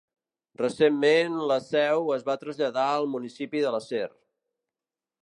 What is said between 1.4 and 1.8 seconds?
la